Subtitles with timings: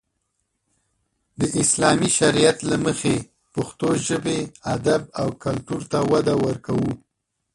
[1.39, 3.15] د اسلامي شريعت له مخې
[3.53, 4.39] پښتو ژبې،
[4.75, 6.79] ادب او کلتور ته وده ورکو.